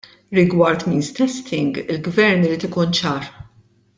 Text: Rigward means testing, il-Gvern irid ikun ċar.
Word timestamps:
Rigward 0.31 0.87
means 0.87 1.11
testing, 1.17 1.69
il-Gvern 1.91 2.47
irid 2.47 2.65
ikun 2.71 2.99
ċar. 3.01 3.31